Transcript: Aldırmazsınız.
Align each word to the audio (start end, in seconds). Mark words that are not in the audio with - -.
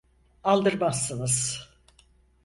Aldırmazsınız. 0.43 1.67